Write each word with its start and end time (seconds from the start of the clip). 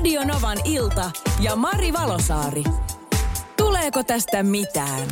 Radio 0.00 0.24
Novan 0.24 0.58
ilta 0.64 1.10
ja 1.40 1.56
Mari 1.56 1.92
Valosaari. 1.92 2.64
Tuleeko 3.56 4.02
tästä 4.04 4.42
mitään? 4.42 5.08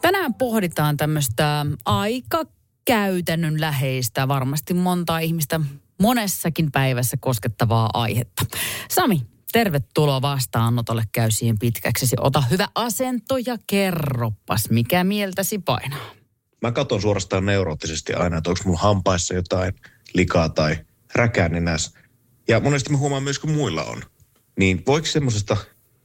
Tänään 0.00 0.34
pohditaan 0.34 0.96
tämmöistä 0.96 1.66
aika 1.84 2.44
käytännön 2.84 3.60
läheistä, 3.60 4.28
varmasti 4.28 4.74
montaa 4.74 5.18
ihmistä 5.18 5.60
monessakin 6.02 6.72
päivässä 6.72 7.16
koskettavaa 7.20 7.90
aihetta. 7.94 8.46
Sami, 8.90 9.22
tervetuloa 9.52 10.22
vastaanotolle. 10.22 11.04
Käy 11.12 11.30
siihen 11.30 11.58
pitkäksesi. 11.58 12.16
Ota 12.20 12.40
hyvä 12.40 12.68
asento 12.74 13.36
ja 13.46 13.56
kerroppas, 13.66 14.70
mikä 14.70 15.04
mieltäsi 15.04 15.58
painaa. 15.58 16.10
Mä 16.62 16.72
katson 16.72 17.02
suorastaan 17.02 17.46
neuroottisesti 17.46 18.14
aina, 18.14 18.38
että 18.38 18.50
onko 18.50 18.62
mulla 18.64 18.78
hampaissa 18.78 19.34
jotain 19.34 19.72
likaa 20.14 20.48
tai 20.48 20.76
räkääninäs. 21.14 21.99
Ja 22.50 22.60
monesti 22.60 22.90
mä 22.90 22.98
huomaan 22.98 23.22
myös, 23.22 23.38
kun 23.38 23.50
muilla 23.50 23.84
on. 23.84 24.02
Niin 24.58 24.82
voiko 24.86 25.06
semmoisesta 25.06 25.56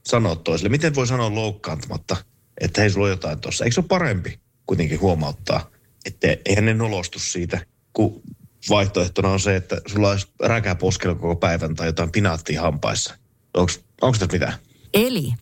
sanoa 0.06 0.36
toiselle? 0.36 0.68
Miten 0.68 0.94
voi 0.94 1.06
sanoa 1.06 1.34
loukkaantamatta, 1.34 2.16
että 2.60 2.80
hei, 2.80 2.90
sulla 2.90 3.06
on 3.06 3.10
jotain 3.10 3.40
tuossa? 3.40 3.64
Eikö 3.64 3.74
se 3.74 3.80
ole 3.80 3.88
parempi 3.88 4.40
kuitenkin 4.66 5.00
huomauttaa, 5.00 5.70
että 6.04 6.36
eihän 6.44 6.64
ne 6.64 6.74
nolostu 6.74 7.18
siitä, 7.18 7.66
kun 7.92 8.22
vaihtoehtona 8.70 9.28
on 9.28 9.40
se, 9.40 9.56
että 9.56 9.80
sulla 9.86 10.10
olisi 10.10 10.26
räkä 10.42 10.74
poskella 10.74 11.14
koko 11.14 11.36
päivän 11.36 11.74
tai 11.74 11.88
jotain 11.88 12.12
pinaattia 12.12 12.62
hampaissa. 12.62 13.18
Onko 13.54 14.18
tässä 14.18 14.26
mitään? 14.32 14.54
Eli 14.94 15.32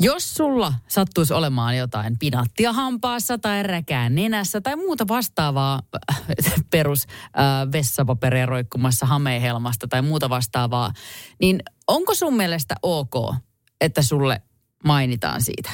jos 0.00 0.34
sulla 0.34 0.74
sattuisi 0.88 1.34
olemaan 1.34 1.76
jotain 1.76 2.18
pinattia 2.18 2.72
hampaassa 2.72 3.38
tai 3.38 3.62
räkää 3.62 4.08
nenässä 4.08 4.60
tai 4.60 4.76
muuta 4.76 5.08
vastaavaa 5.08 5.82
äh, 6.10 6.22
perus 6.70 7.06
äh, 7.08 7.72
vessapaperia 7.72 8.46
roikkumassa 8.46 9.06
hameihelmasta 9.06 9.88
tai 9.88 10.02
muuta 10.02 10.30
vastaavaa, 10.30 10.92
niin 11.40 11.62
onko 11.86 12.14
sun 12.14 12.36
mielestä 12.36 12.74
ok, 12.82 13.34
että 13.80 14.02
sulle 14.02 14.42
mainitaan 14.84 15.42
siitä? 15.42 15.70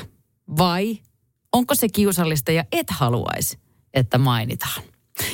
Vai 0.59 0.99
onko 1.53 1.75
se 1.75 1.89
kiusallista 1.89 2.53
ja 2.53 2.65
et 2.73 2.91
haluaisi, 2.91 3.59
että 3.95 4.19
mainitaan? 4.19 4.83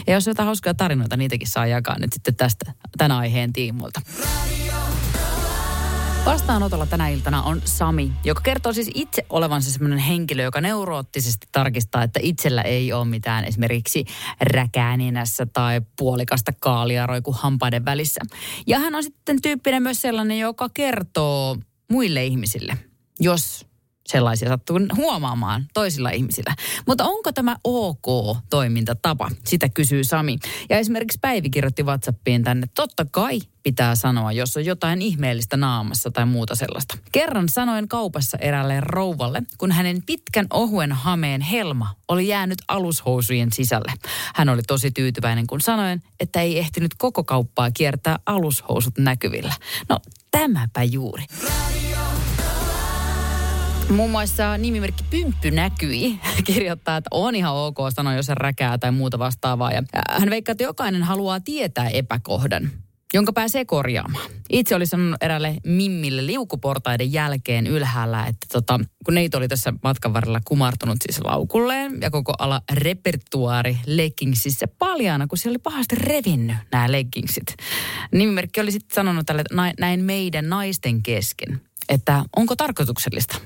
Ja 0.07 0.15
jos 0.15 0.27
jotain 0.27 0.47
hauskaa 0.47 0.75
tarinoita, 0.75 1.17
niitäkin 1.17 1.49
saa 1.49 1.67
jakaa 1.67 1.99
nyt 1.99 2.13
sitten 2.13 2.37
tästä, 2.37 2.73
tämän 2.99 3.19
aiheen 3.19 3.53
tiimulta. 3.53 4.01
Vastaanotolla 6.31 6.87
tänä 6.87 7.09
iltana 7.09 7.43
on 7.43 7.63
Sami, 7.65 8.13
joka 8.25 8.41
kertoo 8.41 8.73
siis 8.73 8.91
itse 8.95 9.27
olevansa 9.31 9.71
sellainen 9.71 9.99
henkilö, 9.99 10.43
joka 10.43 10.61
neuroottisesti 10.61 11.47
tarkistaa, 11.53 12.03
että 12.03 12.21
itsellä 12.23 12.63
ei 12.63 12.93
ole 12.93 13.05
mitään 13.05 13.45
esimerkiksi 13.45 14.05
räkääninässä 14.41 15.47
tai 15.47 15.81
puolikasta 15.99 16.53
kaalia 16.61 17.07
roiku 17.07 17.33
hampaiden 17.33 17.85
välissä. 17.85 18.21
Ja 18.67 18.79
hän 18.79 18.95
on 18.95 19.03
sitten 19.03 19.43
tyyppinen 19.43 19.83
myös 19.83 20.01
sellainen, 20.01 20.39
joka 20.39 20.69
kertoo 20.75 21.57
muille 21.91 22.25
ihmisille, 22.25 22.79
jos 23.21 23.67
sellaisia 24.11 24.49
sattuu 24.49 24.79
huomaamaan 24.97 25.67
toisilla 25.75 26.11
ihmisillä. 26.11 26.55
Mutta 26.87 27.05
onko 27.05 27.33
tämä 27.33 27.57
ok 27.65 28.37
toimintatapa? 28.51 29.31
Sitä 29.45 29.69
kysyy 29.69 30.05
Sami. 30.05 30.39
Ja 30.69 30.79
esimerkiksi 30.79 31.19
Päivi 31.21 31.51
kirjoitti 31.51 31.83
WhatsAppiin 31.83 32.45
tänne, 32.45 32.67
totta 32.75 33.07
kai 33.11 33.41
pitää 33.63 33.95
sanoa, 33.95 34.33
jos 34.33 34.57
on 34.57 34.65
jotain 34.65 35.03
ihmeellistä 35.03 35.57
naamassa 35.57 36.11
tai 36.11 36.27
muuta 36.27 36.55
sellaista. 36.55 36.99
Kerran 37.13 37.49
sanoin 37.49 37.89
kaupassa 37.89 38.39
eräälle 38.39 38.81
rouvalle, 38.81 39.43
kun 39.59 39.73
hänen 39.73 40.03
pitkän 40.07 40.47
ohuen 40.53 40.93
hameen 40.93 41.41
helma 41.41 41.95
oli 42.09 42.29
jäänyt 42.29 42.59
alushousujen 42.69 43.53
sisälle. 43.53 43.93
Hän 44.35 44.49
oli 44.49 44.63
tosi 44.63 44.91
tyytyväinen, 44.91 45.47
kun 45.47 45.61
sanoin, 45.61 46.03
että 46.21 46.41
ei 46.41 46.59
ehtinyt 46.59 46.95
koko 46.99 47.25
kauppaa 47.25 47.71
kiertää 47.71 48.19
alushousut 48.27 48.99
näkyvillä. 48.99 49.55
No 49.89 49.99
tämäpä 50.31 50.83
juuri. 50.83 51.25
Muun 53.91 54.11
muassa 54.11 54.59
nimimerkki 54.59 55.05
Pymppy 55.11 55.51
näkyi, 55.51 56.21
kirjoittaa, 56.45 56.97
että 56.97 57.09
on 57.11 57.35
ihan 57.35 57.55
ok 57.55 57.77
sanoa, 57.95 58.15
jos 58.15 58.27
se 58.27 58.35
räkää 58.35 58.79
tai 58.79 58.93
muuta 58.93 59.19
vastaavaa. 59.19 59.73
Ja 59.73 59.83
hän 60.11 60.31
veikkaa, 60.31 60.53
että 60.53 60.65
jokainen 60.65 61.03
haluaa 61.03 61.41
tietää 61.41 61.89
epäkohdan 61.89 62.71
jonka 63.15 63.33
pääsee 63.33 63.65
korjaamaan. 63.65 64.31
Itse 64.51 64.75
oli 64.75 64.87
sanonut 64.87 65.23
erälle 65.23 65.57
Mimmille 65.67 66.27
liukuportaiden 66.27 67.13
jälkeen 67.13 67.67
ylhäällä, 67.67 68.27
että 68.27 68.47
tota, 68.53 68.81
kun 69.05 69.15
neito 69.15 69.39
oli 69.39 69.49
tässä 69.49 69.73
matkan 69.83 70.13
varrella 70.13 70.41
kumartunut 70.45 70.97
siis 71.07 71.21
laukulleen 71.25 71.99
ja 72.01 72.11
koko 72.11 72.33
ala 72.39 72.61
repertuaari 72.73 73.79
leggingsissä 73.87 74.69
paljaana, 74.79 75.27
kun 75.27 75.39
se 75.39 75.49
oli 75.49 75.59
pahasti 75.59 75.97
revinnyt 75.97 76.57
nämä 76.73 76.93
leggingsit. 76.93 77.55
Nimimerkki 78.13 78.61
oli 78.61 78.73
sitten 78.73 78.95
sanonut 78.95 79.27
tälle, 79.27 79.41
että 79.41 79.73
näin 79.81 80.05
meidän 80.05 80.49
naisten 80.49 81.03
kesken, 81.03 81.61
että 81.89 82.25
onko 82.37 82.57
tarkoituksellista 82.57 83.37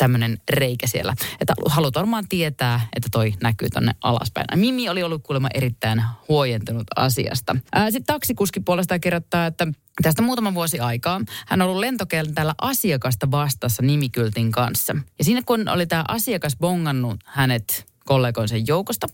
tämmöinen 0.00 0.38
reikä 0.50 0.86
siellä. 0.86 1.14
Että 1.40 1.54
haluat 1.66 1.94
varmaan 1.94 2.28
tietää, 2.28 2.80
että 2.96 3.08
toi 3.12 3.34
näkyy 3.42 3.68
tonne 3.70 3.92
alaspäin. 4.02 4.46
Mimi 4.54 4.88
oli 4.88 5.02
ollut 5.02 5.22
kuulemma 5.22 5.48
erittäin 5.54 6.02
huojentunut 6.28 6.86
asiasta. 6.96 7.56
Sitten 7.84 8.14
taksikuski 8.14 8.60
puolestaan 8.60 9.00
kirjoittaa, 9.00 9.46
että 9.46 9.66
Tästä 10.02 10.22
muutama 10.22 10.54
vuosi 10.54 10.80
aikaa 10.80 11.20
hän 11.46 11.62
on 11.62 11.68
ollut 11.68 11.80
lentokentällä 11.80 12.54
asiakasta 12.60 13.30
vastassa 13.30 13.82
nimikyltin 13.82 14.52
kanssa. 14.52 14.96
Ja 15.18 15.24
siinä 15.24 15.42
kun 15.46 15.68
oli 15.68 15.86
tämä 15.86 16.04
asiakas 16.08 16.56
bongannut 16.56 17.20
hänet 17.24 17.86
kollegoinsa 18.04 18.56
joukosta. 18.56 19.06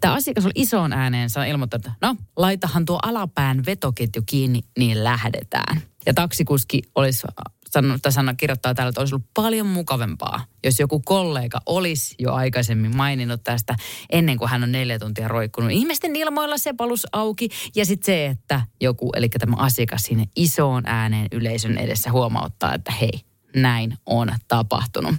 Tämä 0.00 0.14
asiakas 0.14 0.44
oli 0.44 0.52
isoon 0.54 0.92
ääneen 0.92 1.28
ilmoittanut, 1.48 1.86
että 1.86 2.06
no, 2.06 2.16
laitahan 2.36 2.84
tuo 2.84 2.98
alapään 3.02 3.66
vetoketju 3.66 4.22
kiinni, 4.26 4.60
niin 4.78 5.04
lähdetään. 5.04 5.82
Ja 6.06 6.14
taksikuski 6.14 6.82
olisi 6.94 7.26
sanonut, 7.72 8.02
tai 8.02 8.12
sanonut, 8.12 8.38
kirjoittaa 8.38 8.74
täällä, 8.74 8.88
että 8.88 9.00
olisi 9.00 9.14
ollut 9.14 9.28
paljon 9.34 9.66
mukavempaa, 9.66 10.44
jos 10.64 10.80
joku 10.80 11.00
kollega 11.00 11.60
olisi 11.66 12.14
jo 12.18 12.32
aikaisemmin 12.32 12.96
maininnut 12.96 13.44
tästä 13.44 13.76
ennen 14.10 14.38
kuin 14.38 14.50
hän 14.50 14.62
on 14.62 14.72
neljä 14.72 14.98
tuntia 14.98 15.28
roikkunut. 15.28 15.70
Ihmisten 15.70 16.16
ilmoilla 16.16 16.58
se 16.58 16.72
palus 16.72 17.06
auki 17.12 17.48
ja 17.76 17.86
sitten 17.86 18.06
se, 18.06 18.26
että 18.26 18.60
joku, 18.80 19.10
eli 19.16 19.28
tämä 19.28 19.56
asiakas 19.56 20.02
sinne 20.02 20.24
isoon 20.36 20.82
ääneen 20.86 21.26
yleisön 21.32 21.78
edessä 21.78 22.12
huomauttaa, 22.12 22.74
että 22.74 22.92
hei, 22.92 23.20
näin 23.56 23.98
on 24.06 24.34
tapahtunut. 24.48 25.14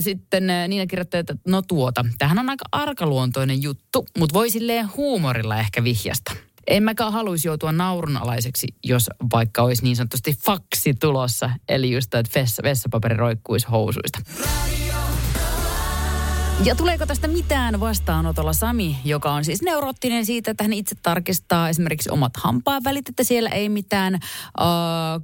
Sitten 0.00 0.46
Niina 0.68 0.86
kirjoittaa, 0.86 1.20
että 1.20 1.34
no 1.46 1.62
tuota, 1.62 2.04
tähän 2.18 2.38
on 2.38 2.50
aika 2.50 2.64
arkaluontoinen 2.72 3.62
juttu, 3.62 4.06
mutta 4.18 4.34
voi 4.34 4.50
silleen 4.50 4.88
huumorilla 4.96 5.58
ehkä 5.58 5.84
vihjasta. 5.84 6.32
En 6.66 6.82
mäkään 6.82 7.12
haluaisi 7.12 7.48
joutua 7.48 7.72
naurunalaiseksi, 7.72 8.66
jos 8.84 9.10
vaikka 9.32 9.62
olisi 9.62 9.82
niin 9.82 9.96
sanotusti 9.96 10.34
faksi 10.44 10.94
tulossa. 10.94 11.50
Eli 11.68 11.92
just, 11.92 12.14
että 12.14 12.40
vessa, 12.40 12.62
vessapaperi 12.62 13.16
roikkuisi 13.16 13.66
housuista. 13.70 14.18
Ja 16.64 16.74
tuleeko 16.74 17.06
tästä 17.06 17.28
mitään 17.28 17.80
vastaanotolla 17.80 18.52
Sami, 18.52 18.96
joka 19.04 19.32
on 19.32 19.44
siis 19.44 19.62
neuroottinen 19.62 20.26
siitä, 20.26 20.50
että 20.50 20.64
hän 20.64 20.72
itse 20.72 20.96
tarkistaa 21.02 21.68
esimerkiksi 21.68 22.10
omat 22.10 22.32
hampaan 22.36 22.84
välit, 22.84 23.08
että 23.08 23.24
siellä 23.24 23.50
ei 23.50 23.68
mitään 23.68 24.14
uh, 24.60 25.22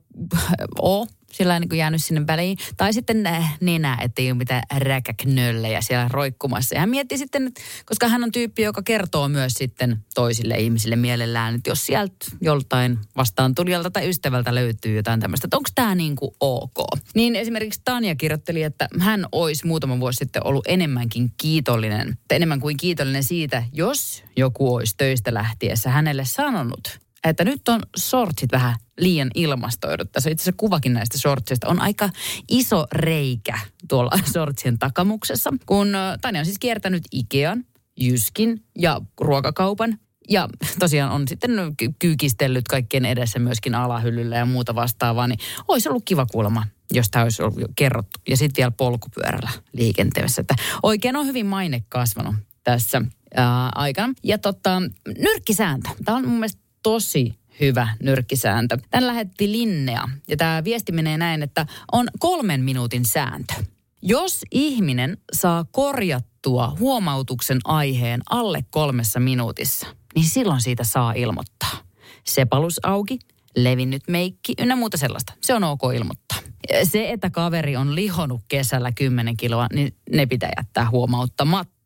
ole 0.78 1.06
sillä 1.32 1.60
niin 1.60 1.76
jäänyt 1.76 2.04
sinne 2.04 2.26
väliin. 2.26 2.58
Tai 2.76 2.92
sitten 2.92 3.28
nenä, 3.60 3.98
ettei 4.02 4.30
ole 4.30 4.38
mitään 4.38 4.62
räkäknöllejä 4.76 5.80
siellä 5.80 6.08
roikkumassa. 6.10 6.74
Ja 6.74 6.80
hän 6.80 6.90
mietti 6.90 7.18
sitten, 7.18 7.46
että, 7.46 7.60
koska 7.86 8.08
hän 8.08 8.24
on 8.24 8.32
tyyppi, 8.32 8.62
joka 8.62 8.82
kertoo 8.82 9.28
myös 9.28 9.52
sitten 9.52 9.96
toisille 10.14 10.54
ihmisille 10.54 10.96
mielellään, 10.96 11.54
että 11.54 11.70
jos 11.70 11.86
sieltä 11.86 12.26
joltain 12.40 12.98
vastaan 13.16 13.54
tulijalta 13.54 13.90
tai 13.90 14.08
ystävältä 14.08 14.54
löytyy 14.54 14.96
jotain 14.96 15.20
tämmöistä, 15.20 15.46
että 15.46 15.56
onko 15.56 15.70
tämä 15.74 15.94
niin 15.94 16.16
kuin 16.16 16.30
ok. 16.40 16.78
Niin 17.14 17.36
esimerkiksi 17.36 17.80
Tanja 17.84 18.14
kirjoitteli, 18.14 18.62
että 18.62 18.88
hän 18.98 19.26
olisi 19.32 19.66
muutama 19.66 20.00
vuosi 20.00 20.16
sitten 20.16 20.46
ollut 20.46 20.66
enemmänkin 20.68 21.32
kiitollinen, 21.36 22.18
enemmän 22.30 22.60
kuin 22.60 22.76
kiitollinen 22.76 23.24
siitä, 23.24 23.62
jos 23.72 24.24
joku 24.36 24.74
olisi 24.74 24.94
töistä 24.96 25.34
lähtiessä 25.34 25.90
hänelle 25.90 26.24
sanonut, 26.24 26.98
että 27.24 27.44
nyt 27.44 27.68
on 27.68 27.80
sortsit 27.96 28.52
vähän 28.52 28.76
liian 29.00 29.30
ilmastoidut. 29.34 30.12
Tässä 30.12 30.30
itse 30.30 30.42
asiassa 30.42 30.56
kuvakin 30.56 30.92
näistä 30.92 31.18
shortsista. 31.18 31.68
On 31.68 31.80
aika 31.80 32.10
iso 32.48 32.86
reikä 32.92 33.58
tuolla 33.88 34.10
shortsien 34.32 34.78
takamuksessa, 34.78 35.50
kun 35.66 35.92
Tanja 36.20 36.40
on 36.40 36.44
siis 36.44 36.58
kiertänyt 36.58 37.02
Ikean, 37.12 37.64
Jyskin 38.00 38.64
ja 38.78 39.00
ruokakaupan. 39.20 39.98
Ja 40.30 40.48
tosiaan 40.78 41.12
on 41.12 41.28
sitten 41.28 41.50
kyykistellyt 41.98 42.68
kaikkien 42.68 43.04
edessä 43.04 43.38
myöskin 43.38 43.74
alahyllyllä 43.74 44.36
ja 44.36 44.46
muuta 44.46 44.74
vastaavaa, 44.74 45.26
niin 45.26 45.38
olisi 45.68 45.88
ollut 45.88 46.04
kiva 46.04 46.26
kuulemma 46.26 46.66
jos 46.92 47.10
tämä 47.10 47.22
olisi 47.22 47.42
ollut 47.42 47.58
kerrottu. 47.76 48.20
Ja 48.28 48.36
sitten 48.36 48.62
vielä 48.62 48.70
polkupyörällä 48.70 49.50
liikenteessä. 49.72 50.40
Että 50.40 50.54
oikein 50.82 51.16
on 51.16 51.26
hyvin 51.26 51.46
maine 51.46 51.82
kasvanut 51.88 52.34
tässä 52.64 53.02
ää, 53.34 53.68
aikana. 53.74 54.12
Ja 54.24 54.38
tota, 54.38 54.82
nyrkkisääntö. 55.18 55.88
Tämä 56.04 56.18
on 56.18 56.28
mun 56.28 56.38
mielestä 56.38 56.62
tosi 56.82 57.34
hyvä 57.60 57.88
nyrkkisääntö. 58.02 58.78
Tän 58.90 59.06
lähetti 59.06 59.52
Linnea 59.52 60.08
ja 60.28 60.36
tämä 60.36 60.64
viesti 60.64 60.92
menee 60.92 61.18
näin, 61.18 61.42
että 61.42 61.66
on 61.92 62.08
kolmen 62.18 62.60
minuutin 62.60 63.04
sääntö. 63.04 63.54
Jos 64.02 64.40
ihminen 64.50 65.18
saa 65.32 65.64
korjattua 65.64 66.76
huomautuksen 66.78 67.58
aiheen 67.64 68.20
alle 68.30 68.64
kolmessa 68.70 69.20
minuutissa, 69.20 69.86
niin 70.14 70.28
silloin 70.28 70.60
siitä 70.60 70.84
saa 70.84 71.12
ilmoittaa. 71.12 71.78
Sepalus 72.26 72.80
auki, 72.82 73.18
levinnyt 73.56 74.02
meikki 74.08 74.54
ynnä 74.58 74.76
muuta 74.76 74.96
sellaista. 74.96 75.32
Se 75.40 75.54
on 75.54 75.64
ok 75.64 75.80
ilmoittaa. 75.94 76.38
Se, 76.82 77.10
että 77.10 77.30
kaveri 77.30 77.76
on 77.76 77.94
lihonut 77.94 78.40
kesällä 78.48 78.92
10 78.92 79.36
kiloa, 79.36 79.66
niin 79.72 79.94
ne 80.12 80.26
pitää 80.26 80.50
jättää 80.56 80.90
huomauttamatta. 80.90 81.79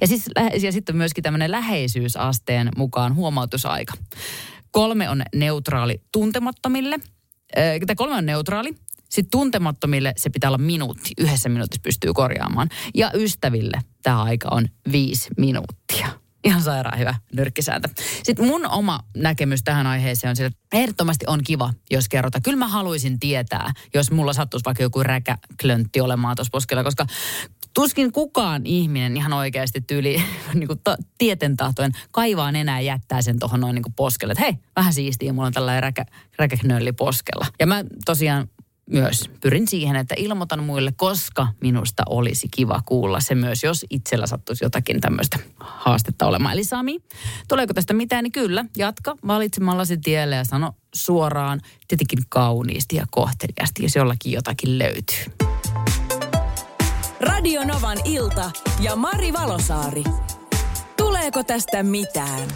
Ja, 0.00 0.06
siis, 0.06 0.24
ja 0.62 0.72
sitten 0.72 0.96
myöskin 0.96 1.22
tämmöinen 1.22 1.50
läheisyysasteen 1.50 2.68
mukaan 2.76 3.14
huomautusaika. 3.14 3.92
Kolme 4.70 5.10
on 5.10 5.22
neutraali 5.34 6.02
tuntemattomille. 6.12 6.98
Tämä 7.54 7.94
kolme 7.96 8.14
on 8.14 8.26
neutraali. 8.26 8.74
Sitten 9.08 9.30
tuntemattomille 9.30 10.12
se 10.16 10.30
pitää 10.30 10.50
olla 10.50 10.58
minuutti. 10.58 11.10
Yhdessä 11.18 11.48
minuutissa 11.48 11.80
pystyy 11.82 12.12
korjaamaan. 12.12 12.68
Ja 12.94 13.10
ystäville 13.14 13.78
tämä 14.02 14.22
aika 14.22 14.48
on 14.50 14.68
viisi 14.92 15.28
minuuttia. 15.36 16.08
Ihan 16.44 16.62
sairaan 16.62 16.98
hyvä 16.98 17.14
nyrkkisääntö. 17.36 17.88
Sitten 18.22 18.46
mun 18.46 18.66
oma 18.66 19.00
näkemys 19.16 19.62
tähän 19.62 19.86
aiheeseen 19.86 20.30
on 20.30 20.36
sillä, 20.36 20.46
että 20.46 20.58
ehdottomasti 20.72 21.24
on 21.28 21.40
kiva, 21.44 21.72
jos 21.90 22.08
kerrotaan. 22.08 22.42
Kyllä 22.42 22.58
mä 22.58 22.68
haluaisin 22.68 23.20
tietää, 23.20 23.72
jos 23.94 24.10
mulla 24.10 24.32
sattuisi 24.32 24.64
vaikka 24.64 24.82
joku 24.82 25.02
räkäklöntti 25.02 26.00
olemaan 26.00 26.36
tuossa 26.36 26.50
poskella, 26.50 26.84
koska 26.84 27.06
tuskin 27.74 28.12
kukaan 28.12 28.62
ihminen 28.64 29.16
ihan 29.16 29.32
oikeasti 29.32 29.80
tyyli 29.80 30.22
niin 30.54 30.66
kuin 30.66 30.80
tieten 31.18 31.56
tahtoen 31.56 31.92
kaivaa 32.10 32.48
enää 32.48 32.80
jättää 32.80 33.22
sen 33.22 33.38
tuohon 33.38 33.60
noin 33.60 33.74
niin 33.74 33.82
kuin 33.82 33.94
poskelle. 33.94 34.32
Että 34.32 34.44
hei, 34.44 34.54
vähän 34.76 34.92
siistiä, 34.94 35.32
mulla 35.32 35.46
on 35.46 35.52
tällainen 35.52 35.82
räkä, 35.82 36.04
räkäknölli 36.38 36.92
poskella. 36.92 37.46
Ja 37.60 37.66
mä 37.66 37.84
tosiaan 38.04 38.48
myös 38.90 39.30
pyrin 39.40 39.68
siihen, 39.68 39.96
että 39.96 40.14
ilmoitan 40.18 40.62
muille, 40.62 40.92
koska 40.96 41.48
minusta 41.60 42.02
olisi 42.08 42.48
kiva 42.48 42.82
kuulla 42.86 43.20
se 43.20 43.34
myös, 43.34 43.64
jos 43.64 43.86
itsellä 43.90 44.26
sattuisi 44.26 44.64
jotakin 44.64 45.00
tämmöistä 45.00 45.38
haastetta 45.60 46.26
olemaan. 46.26 46.54
Eli 46.54 46.64
Sami, 46.64 46.98
tuleeko 47.48 47.74
tästä 47.74 47.94
mitään, 47.94 48.24
niin 48.24 48.32
kyllä, 48.32 48.64
jatka 48.76 49.16
valitsemallasi 49.26 49.96
tielle 49.96 50.36
ja 50.36 50.44
sano 50.44 50.72
suoraan, 50.94 51.60
tietenkin 51.88 52.18
kauniisti 52.28 52.96
ja 52.96 53.06
kohteliasti, 53.10 53.82
jos 53.82 53.94
jollakin 53.94 54.32
jotakin 54.32 54.78
löytyy. 54.78 55.43
Radio 57.24 57.64
Novan 57.64 57.98
ilta 58.04 58.50
ja 58.80 58.96
Mari 58.96 59.32
Valosaari. 59.32 60.04
Tuleeko 60.96 61.44
tästä 61.44 61.82
mitään? 61.82 62.48